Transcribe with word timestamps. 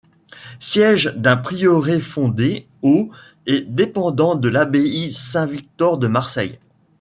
Siège 0.59 1.13
d'un 1.15 1.37
prieuré 1.37 1.99
fondé 2.01 2.65
au 2.81 3.11
et 3.45 3.61
dépendant 3.61 4.33
de 4.33 4.49
l'abbaye 4.49 5.13
Saint-Victor 5.13 5.99
de 5.99 6.07
Marseille. 6.07 6.57